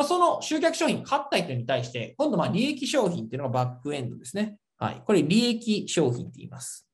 [0.00, 4.56] まあ、その集客商品買った人に対して、今度ま利益商品っていうのがバックエンドですね。
[4.78, 5.02] はい。
[5.04, 6.88] これ利益商品って言います。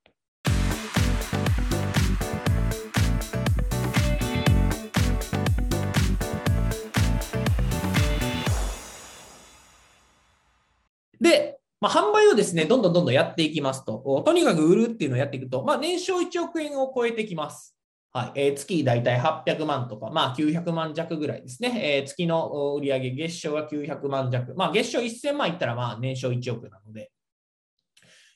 [11.20, 17.75] で、まあ、販売をですね、どんどんどんどんやっていきますと、とにかく売るっていうのをやっていくと、まあ、年商1億円を超えてきます。
[18.16, 21.98] はいえー、月大体800万とか、まあ、900万弱ぐらいですね。
[21.98, 24.54] えー、月の売上月賞が900万弱。
[24.54, 27.10] まあ、月賞1000万いったら、まあ、年商1億なので、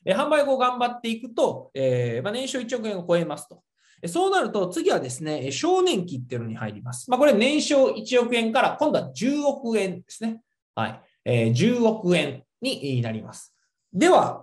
[0.05, 3.63] えー、販売後頑張っていくと、えーまあ、年商1億円を超えますと。
[4.07, 7.11] そうなると、次はですね、少年期っていうのに入ります。
[7.11, 10.43] まあ、これ年商1億円から今度は10億円ですね。
[10.75, 11.01] はい。
[11.25, 13.55] えー、10億円になります。
[13.95, 14.43] では、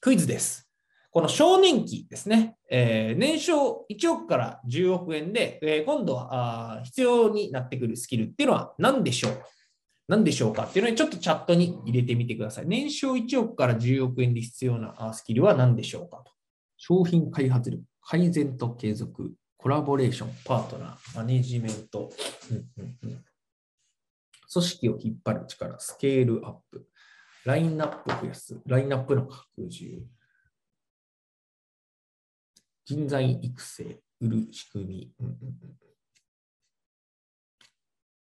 [0.00, 0.66] クイズです。
[1.12, 9.42] この少年期ですね、えー、年商1億から10億円で、えー、今度はあ必要になってくるスキルっていうのは何でしょう？
[10.08, 12.66] 何でしょうかっていうのにちょっとチャットに入れてみてください。
[12.66, 16.32] 年商1億から10億円で必要なスキルは何でしょうかと。
[16.78, 22.10] 商品開発力、改善と継続、コラボレーション、パートナー、マネジメント、
[22.50, 23.24] うんうんうん、
[24.52, 26.86] 組織を引っ張る力、スケールアップ、
[27.44, 30.02] ラインナップを増やす、ラインナップの拡充、
[32.84, 35.76] 人材育成、売る仕組み、うんうんうん、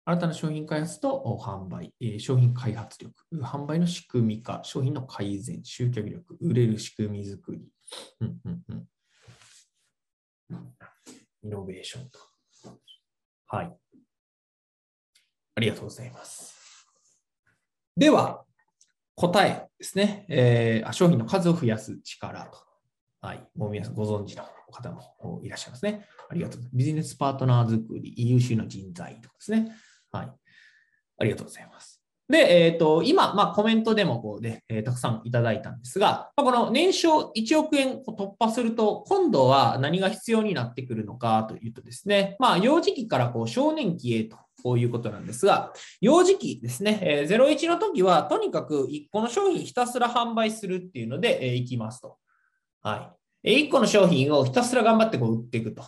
[0.06, 7.66] 新たな商品開発と販売、商品開発力、販売の仕組み化、商品の改善、集客力、売れる仕組み作り、
[8.20, 8.88] うんうんうん、
[11.44, 12.20] イノベーションと。
[13.48, 13.74] はい。
[15.56, 16.88] ありがとうございます。
[17.96, 18.44] では、
[19.16, 22.73] 答えですね、えー、商品の数を増やす力と。
[23.24, 23.44] はい。
[23.56, 26.06] もう皆さんご存知の方もいらっしゃいますね。
[26.30, 26.78] ありがとうございます。
[26.78, 29.72] ビジネスパートナー作り、優秀な人材とかですね。
[30.12, 30.32] はい。
[31.20, 32.02] ありがとうございます。
[32.28, 52.18] で、えっ、ー、と、今、まあ、コメントでもこうで、えー、たくさんいただいたんですが、まあ、この年商1億円を突破すると、今度は何が必要になってくるのかというとですね、まあ、幼児期からこう少年期へとこういうことなんですが、幼児期ですね、え、01の時は、とにかく1個の商品ひたすら販売するっていうので、えー、いきますと。
[52.84, 53.14] は
[53.44, 53.66] い。
[53.66, 55.84] 1個の商品をひたすら頑張ってこう売っていくと。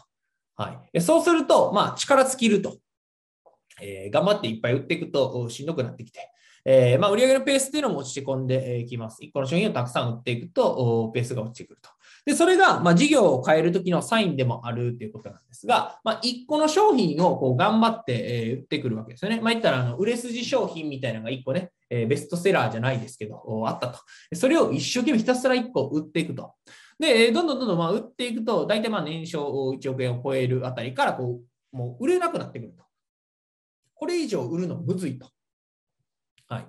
[0.55, 1.01] はい。
[1.01, 2.77] そうすると、まあ、力尽きると。
[3.81, 6.31] えー、頑張っていっぱい売っていくとしんどくなってきて、
[6.63, 9.19] えー、まあ、売上のペースっていうのも落ち込んでいきます。
[9.21, 11.89] 1個の商品をたくさん売っていくと、ペースが落ちてくると。
[12.25, 18.13] で、それが、ま、事業を変えるときのサインでもあるということなんですが、まあ、1個の商品をこう頑張って、
[18.47, 19.41] え売ってくるわけですよね。
[19.41, 23.99] まあ、言ったら、あの、売れ筋商品みたいなのが1個ね、えベストセラーじゃないですけど、あったと。
[24.33, 26.53] それを一生懸命ひたすら1個売っていくと。
[26.99, 31.41] で、どんどんどんどんまあ売っていくと、大体まあ年商1億円を超えるあたりから、こ
[31.73, 32.85] う、もう売れなくなってくると。
[33.95, 35.29] これ以上売るのむずいと。
[36.47, 36.67] はい。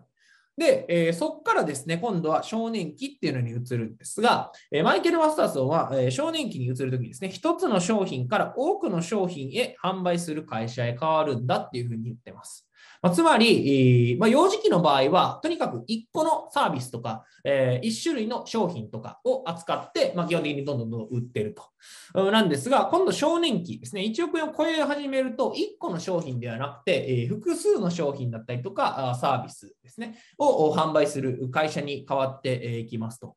[0.56, 12.65] で、えー、そこからですね、今度は少年期っていうのに移るんですが、えー、マイケル・マスターソンは、えー、少年期に移るときにですね、一つの商品から多くの商品へ販売する会社へ変わるんだっていうふうに言ってます。
[13.06, 22.32] まあ、つまり、え、まあ、幼児期の場合は、とにかく1個のサービスとか、えー、1種類の商品とかを扱って、まあ、基本的にどんどんどんどん売ってると。
[22.32, 33.36] なんですが、今度少年期ですね、1億円を超え始めると、1個の商品ではなくて、えー、複数の商品だったりとか、サービスですね、を販売する会社に変わっていきますと。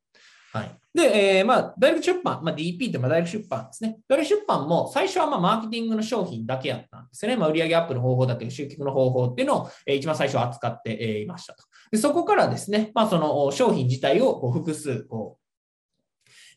[0.52, 0.72] はい。
[0.94, 4.00] で、えー、まあ、大学出版、まあ、DP ってまあ大学出版ですね。
[4.08, 7.36] 大学出版も最初はまあマーケティングの商品だけやったんですね。
[7.36, 11.64] まあ、売上アップの方法だったり、集客の方法っていうのを、えー、一番最初扱っていましたと。
[11.92, 15.50] でそこからですね、まあ、その商品自体をこう複数こう、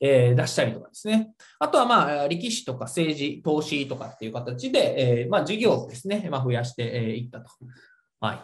[0.01, 1.33] えー、出したりとかですね。
[1.59, 7.51] あとはまあ、歴史とか政治、投資とかっていう形で、えー、まあ、事業をですね、まあ、増やしていったと。
[8.21, 8.41] はい。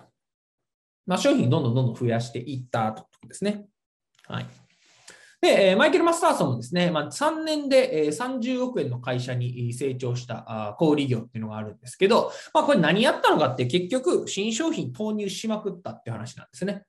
[1.07, 3.65] まあ、商品どんどんどんどん増やしていったとですね。
[4.27, 4.47] はい。
[5.41, 16.83] で、マイケル・マスターソンもですね、まあ、3年で30億円の会社に成長した小売業っていうのがあるんですけど、まあ、これ何やったのかって結局新商品投入しまくったって話なんですね。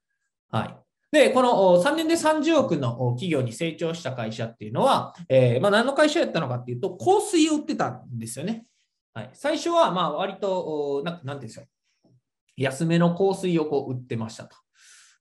[0.49, 0.75] はい。
[1.11, 8.63] で、この3年で30億の企業に成長した会社っていうのは、えー、まあ、何の会社やったのかっていうと、香水を売ってたんですよね。
[9.13, 11.65] はい、最初はまあ割と、なんて言うんですよ。
[12.57, 14.55] 安めの香水をこう売ってましたと。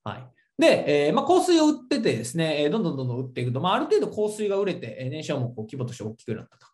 [0.03, 0.38] はい。
[0.59, 6.67] で、えーまあ、香水を売っててですね、どんどんどんどん売っていくと、まあ、ある程度香水が売れて、年商もこう規模として大きくなったと。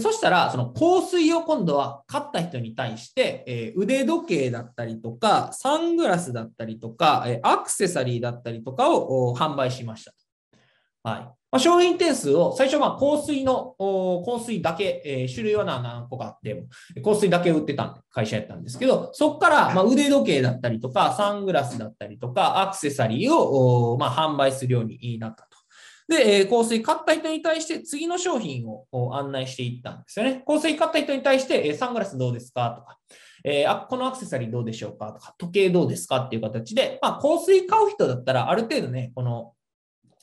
[0.00, 10.14] そしたら、その香水を今度は買った人に対して、えー、腕時計だったりとか、サングラスだったりとか、え、アクセサリーだったりとかを販売しました。
[11.02, 11.41] はい。
[11.52, 13.76] まあ、商品点数を最初は香水の、
[14.24, 16.64] 香水だけ、えー、種類は何個かあって、
[17.04, 25.52] 香水だけ売ってた会社やったんですけど、そこからま腕時計だったりとか、サングラスだったりとか、アクセサリーをま販売するようになったと。
[26.08, 30.42] で、え香水買った人に対して次の商品を案内していったんですよね。
[30.46, 32.98] 香水買った人に対して、えサングラスどうですかとか、
[33.44, 39.52] えー、このアクセサリーどうでしょうかとか、時計どうですかっていう形で、まあ、香水買う人だったら、ある程度ね、この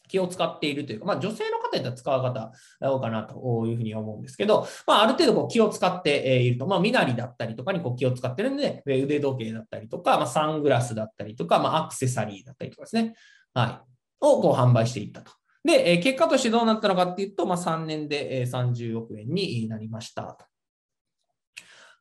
[0.10, 2.52] 気を使っているというか、まあ、女性の方やったら使う方
[2.82, 13.16] 多うかなというふうに思うんですけど、まあ、ある程度こう気を使っていると、まあ、身なりだったりとかにこう気を使ってるんで、腕時計だったりとか、まあ、サングラスだったりとか、まあ、アクセサリーだったりとかですね、
[13.54, 15.32] はい、をこう販売していったと。
[15.64, 20.38] で、結果としてどうなったのかっていうと、まあ、3年で30億円になりました。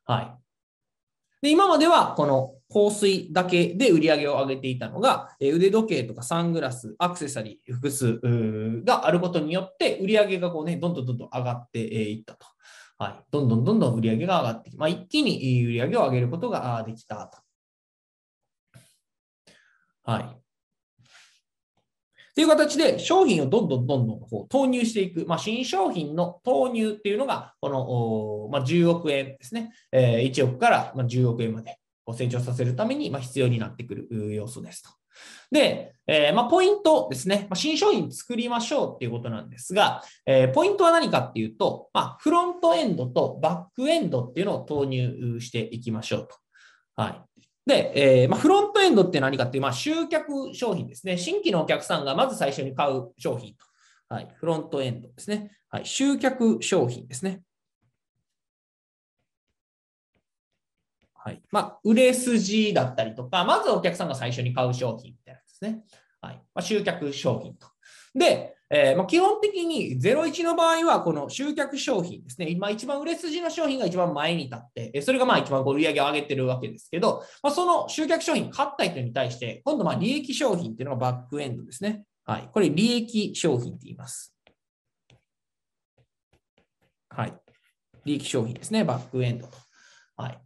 [0.05, 0.33] はい。
[1.41, 8.19] で、今まではこの香水だけで売り上げを上げていたのが、腕時計とかサングラス、アクセサリー、複数
[8.83, 12.45] があることによって、売り上げがこうね、どんどんどんどん上がっていったと。
[12.99, 13.23] はい。
[13.31, 17.39] どんどんどんどん売り上げが上がってきまあ、一気に売り上げを上げることができたと。
[20.03, 20.39] はい。
[22.35, 31.78] という形で商品をどんどんどんどんこう投入していく、まあ、新商品の投入っていうのが、この、まあ、10億円ですね、えー、1億から10億円まで
[32.09, 34.89] を成長させるために必要になってくる要素ですと。
[35.51, 46.35] で、えー、ま、ポイントですね、ま、新商品作りましょうっていうことなんですが、えー、ポイントは何かっていうと、まあ、フロントエンドとバックエンドっていうのを投入していきましょうと。
[46.95, 47.21] はい。
[47.65, 51.17] で、えー、まあ、フロントエンドって何かっていう、まあ、集客商品ですね。
[51.17, 53.65] 新規のお客さんがまず最初に買う商品と。
[54.09, 55.51] はい、フロントエンドですね。
[55.69, 57.43] はい、集客商品ですね。
[61.29, 61.41] はい。
[61.51, 65.83] まあ、売れ筋だったりとか、まずお客さんが最初に買う商品みたいなですね。
[66.21, 66.35] はい。
[66.35, 67.67] まあ、集客商品と。
[68.15, 72.49] で、えー、まあ、基本的に01の場合は、この集客商品ですね。
[72.49, 82.05] 今一番売れ筋の商品が一番前に立って、それがまあ一番こう売り上げを上げてるわけですけど、まあ、その集客商品買った人に対して、今度まあ利益商品っていうのがバックエンドですね。
[82.25, 82.49] はい。
[82.51, 84.35] これ利益商品って言います。
[87.09, 87.33] はい。
[88.05, 88.83] 利益商品ですね。
[88.83, 89.57] バックエンドと。
[90.17, 90.39] はい。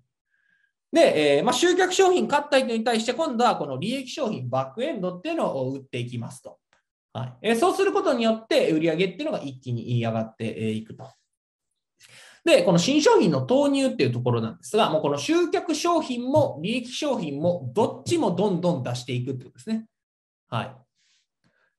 [0.94, 6.60] で、えー、まあ、集客商品買った人に対して、今度はこの利益商品、バックエンドっていうのを売っていきますと。
[7.13, 11.07] はいえそうすることによって売り上げっていうのが一気に上がっていくと。
[12.44, 19.86] で、この新商品の投入っていうところなんですが、もうこの集客商品も利益商品もどっちもどんどん出していくってことですね。
[20.50, 20.75] はい。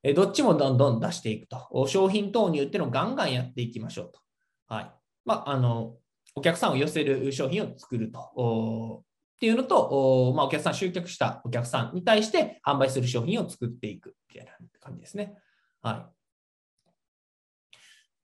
[0.04, 1.86] えどっちもどんどん出していくと。
[1.88, 4.20] 商品投入っていうのをガンガンやっていきましょうと。
[4.68, 4.90] はい。
[5.24, 5.96] まあ、あの、
[6.34, 9.02] お客さんを寄せる商品を作ると。
[9.36, 15.34] っていうのと、まあ、お客さん、集客したお客さんに対して販売する商品を作っていくみたいな感じですね。
[15.82, 16.14] はい。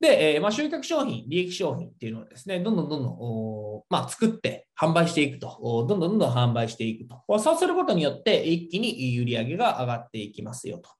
[0.00, 7.38] で、え、まあ、集客商品、利益商品っていうのをですね、どんどんどんどん、おまあ、作って販売していくと、どんどんどんどん販売していくと。
[7.38, 10.90] そうすることによって、一気に売り上げが上がっていきますよと。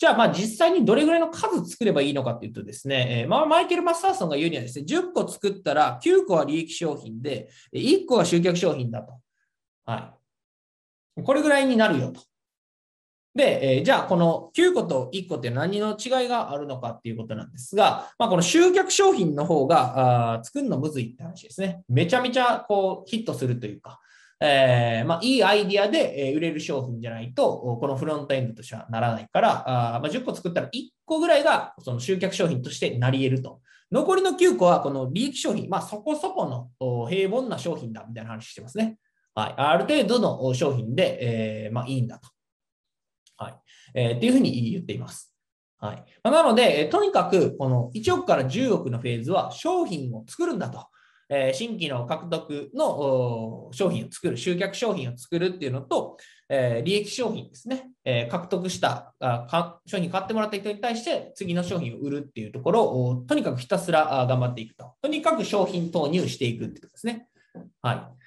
[0.00, 9.12] じゃあ、まあ実際にどれぐらいの数作ればいいのかというとですね、え、まあ、マイケル・マスターソンが言うにはですね、10個作ったら9個は利益商品で、1個は集客商品だと。
[9.84, 10.14] は
[11.18, 11.22] い。
[11.22, 12.22] これぐらいになるよと。
[13.34, 21.82] で、え、じゃあ、この9個と1個って何の違いがあるのかっていうことなんですが、まあ、この集客商品の方があ作るのむずいって話ですね。
[21.90, 24.00] めちゃめちゃこうヒットするというか、
[24.42, 30.70] えー、まあ、いいアイディアで売れる商品じゃないと、このフロントエンドとしてはならないから、あまあ、10個作ったら1
[31.04, 33.60] 個ぐらいがその集客商品としてなり得ると。
[33.92, 38.98] 残りの9個はこの利益商品、まあ、そこそこの平凡な商品だみたいな話してますね。
[39.34, 42.28] はい、ある程度の商品で、えー、まあ、いいんだと。
[43.36, 43.54] はい
[43.94, 45.34] えー、っていうふうに言っています。
[45.78, 50.86] はいま、なので、とにかくこの1億から10億のフェーズは商品を作るんだと。
[51.30, 56.18] えー、新規の獲得の商品を作る、集客商品を作るっていうのと、
[56.48, 64.92] えー、利益商品ですね、えー、獲得したあ商品買ってもらった人に対して次の商品を売るっていうところをとにかくひたすら頑張っていくと。
[65.00, 67.28] とにかく商品投入していくってことですね。
[67.80, 68.19] はい。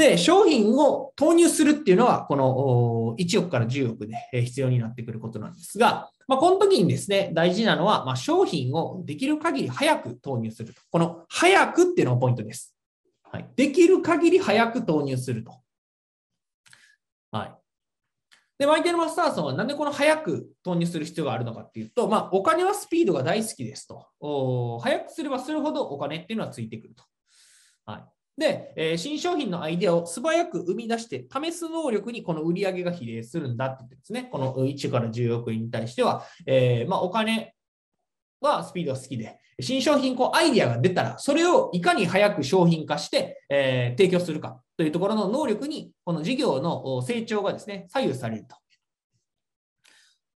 [0.00, 10.80] で、商品を投入するっていうのは、この1億から10億で必要になってくることなんですが、まあ、この時にですね、大事なのは、ま、商品をできる限り早く投入すると。
[10.90, 12.74] この早くっていうのがポイントです。
[13.24, 15.60] はい、できる限り早く投入すると。
[17.30, 17.54] はい。
[18.58, 24.78] で、マイケル・マスターソンはなんでこの早く投入する必要があるのかっていうと、まあ、お金はスピードが大好きですと。
[24.80, 27.04] 早くすればするほどお金っていうのはついてくると。
[27.84, 28.04] はい。
[28.40, 37.52] で、えー、新商品のアイデアを素早く生み出して試す能力にこの売り上げが比例するんだって言ってですね、この1から10億円に対しては、えー、まあ、お金
[38.40, 48.56] はスピードが好きで、新商品こうアイデアが出たら、それをいかに早く商品化して、えー、提供するかというところの能力に、この事業の成長がですね、左右されると。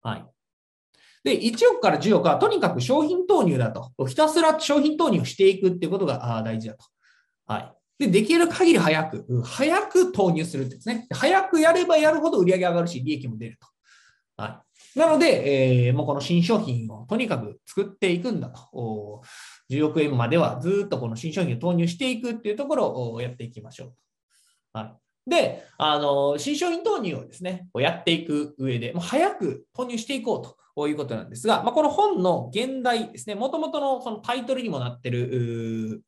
[0.02, 0.26] はい。
[1.24, 3.92] で、1億から10億はとにかく商品投入だと。
[4.08, 6.86] ひたすら商品投入していくっていうことが大事だと。
[7.46, 7.81] はい。
[8.02, 11.06] で、できる限り早く、早く投入するんですね。
[11.14, 13.68] 早くやればやるほど売り上げ上がるし、利益も出ると。
[14.42, 14.64] は
[14.96, 15.00] い。
[15.00, 19.22] なので、えー、もうこの新商品をとにかく作っていくんだと。
[19.70, 23.94] 10億円まではずっとこの新商品を投入していくっていうところをやっていきましょう。
[24.74, 25.30] はい。
[25.30, 30.58] で、あの、新商品投入をですね、やっていく上で、もう早く投入していこうと。
[30.88, 36.02] いうことなんですが、まあ、この本の現代ですね、もともとのそのタイトルにもなってる、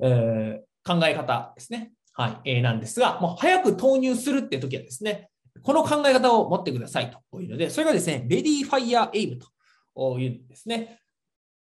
[0.00, 1.92] え、考え方ですね。
[2.12, 5.30] はい、え、なんですが、もう早く投入するって時はですね、
[5.62, 11.00] この考え方を持ってくださいというので、それがですね、 ready fire aim というんですね。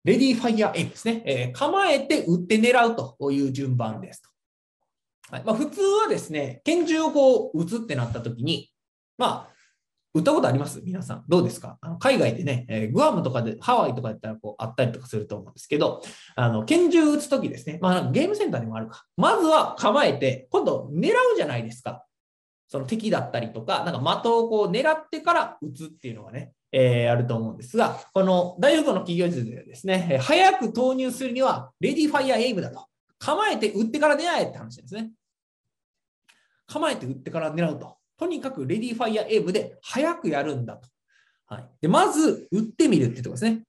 [0.05, 1.23] ready fire aim ですね。
[1.25, 4.29] え、構えて撃って狙うという順番ですと。
[5.31, 8.71] はいまあ、普通はですね、拳銃をこう撃つってなった時に、
[9.17, 9.54] まあ、
[10.15, 10.81] 撃ったことあります？
[10.85, 11.25] 皆さん。
[11.29, 11.77] どうですか？
[11.81, 16.03] あの海外でね、えー、グアムとかで、ハワイとかやったらこうあったりとかすると思うんですけど、
[16.37, 19.05] あの、拳銃撃つときですね、まあ、ゲームセンターにもあるか。
[19.17, 22.05] まずは構えて、今度狙うじゃないですか。
[22.69, 32.87] その敵だったりとか、なんか的をこう狙ってから撃つっていうのがね、えー、あると思うんですが、この大富豪の起業術ではですね、早く投入するには、 ready fire aim だと。
[33.19, 35.11] 構えて撃ってから狙えって話ですね。
[36.67, 37.97] 構えて撃ってから狙うと。
[38.19, 40.89] とにかく ready fire aim で早くやるんだと。
[41.47, 43.63] はい、でまず、打ってみるってとこですね。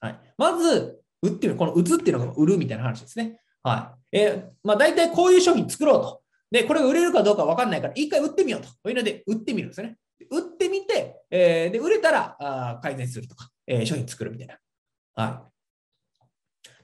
[0.00, 1.58] はい、まず、打ってみる。
[1.58, 3.40] この打つっていうのが売るみたいな話ですね。
[3.62, 4.18] はい。
[4.18, 6.22] えー、まあ、大体こういう商品作ろうと。
[6.50, 8.68] で、これが売れるかどうかわかんないから、一回売ってみようと。
[8.68, 9.96] こういうので、売ってみるんですよね。
[10.30, 14.58] 売ってみて、えー、で、売れたらあ改善するとか、えー、商品作るみたいな。
[15.14, 15.55] はい。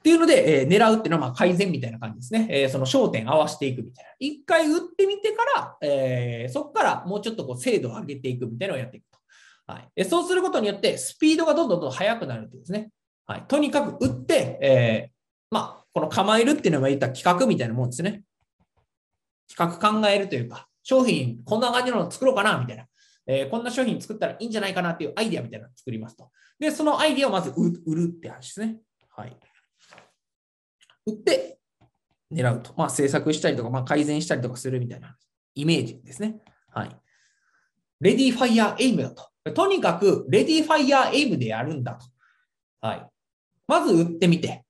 [0.03, 2.45] っていうので、えー、狙うっていうのはまあ改善みたいな感じですね。
[2.49, 4.11] えー、その焦点合わせていくみたいな。
[4.19, 9.19] 一回打ってみてから、えー、そこからもうちょっとこう精度を上げていくみたいなのをやっていくと。
[9.65, 12.89] はい、でそうすることによって、スピードがどんどんどん速くなるっていうですね。
[13.25, 15.11] はい、とにかく打って、え、
[15.49, 18.23] まあ、この構えるっていうのは言った企画みたいなもんですね。
[19.49, 22.85] 企画考えるというか、商品こんな感じのの作ろうかなみたいな。
[23.25, 26.29] えー、こんな商品作ったらいいんじゃないかなっていうアイディアみたいなのを作りますと。
[26.59, 28.77] で、そのアイディアをまず売るって話ですね。
[29.15, 29.37] はい。
[31.05, 31.59] 売って
[32.31, 32.73] 狙うと。
[32.77, 35.15] まあ、制作したりとか、まあ、改善したりとかするみたいな
[35.55, 36.37] イメージですね。
[36.71, 36.97] はい。
[37.99, 39.29] ready fire aim だと。
[39.53, 42.05] とにかく、 ready fire aim でやるんだと。
[42.81, 43.07] はい。
[43.67, 44.63] まず売ってみて。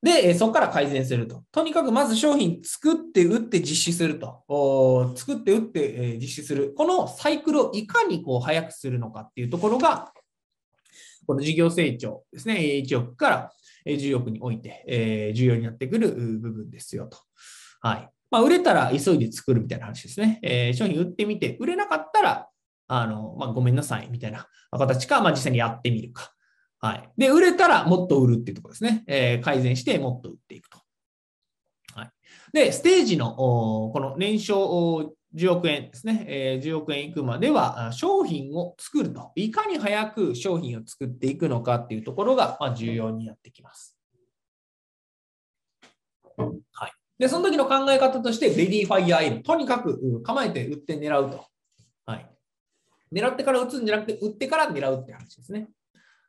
[0.00, 1.42] で、そこから改善すると。
[1.50, 5.12] とにかくまず商品作って売って実施すると。
[5.16, 6.72] 作って売って実施する。
[6.76, 10.12] このサイクルをいかにこう早くするのかっていうところが、
[11.26, 12.54] この事業成長ですね。
[12.56, 13.52] 1億から
[13.94, 17.18] 10億において、えー、重要になってくる部分ですよと。
[17.80, 18.10] はい。
[18.30, 20.38] まあ、売れたら急いで作るみたいな話ですね。
[20.42, 22.48] えー、商品売ってみて、売れなかったら、
[22.88, 26.32] あの、まあ、ごめんなさいみたいな形か、まあ、実際にやってみるか。
[26.80, 27.10] はい。
[27.16, 29.04] で、売れたらもっと売るっていうところですね。
[29.06, 30.78] えー、改善してもっと売っていくと。
[31.94, 32.10] はい。
[32.52, 39.32] で、ステージの、この年商10億円ですね、えー、10億円いくまでは商品を作ると。
[39.34, 43.96] いかに早く商品を作っていくのかっていうところが、まあ、重要になってきます。
[46.72, 46.92] はい。
[47.18, 49.42] で、その時の考え方として、レディーファイヤーエイム。
[49.42, 51.44] とにかく構えて打って狙うと。
[52.06, 52.30] はい。
[53.12, 55.68] 狙ってから打つんじゃなくて、打ってから狙うって話ですね。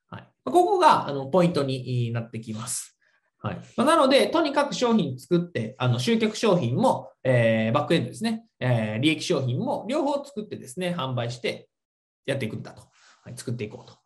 [0.09, 0.27] はい。
[0.43, 2.98] ここがあのポイントになってきます。
[3.41, 3.62] はい。
[3.77, 11.69] まあ、なので、とにかく商品作って、あの集客商品も、えー、バックエンドですね、えー、利益商品も両方作ってですね、販売して
[12.25, 12.89] やっていくんだと。
[13.24, 13.98] はい、作っていこうと